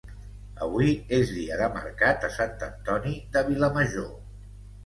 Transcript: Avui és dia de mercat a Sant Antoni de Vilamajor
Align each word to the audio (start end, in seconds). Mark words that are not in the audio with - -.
Avui 0.67 0.87
és 1.17 1.33
dia 1.33 1.59
de 1.59 1.69
mercat 1.75 2.25
a 2.31 2.31
Sant 2.39 2.57
Antoni 2.71 3.15
de 3.37 3.45
Vilamajor 3.51 4.13